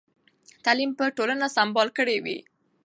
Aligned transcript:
تعلیم 0.63 0.91
به 0.97 1.05
ټولنه 1.17 1.47
سمبال 1.57 1.87
کړې 1.97 2.17
وي. 2.23 2.37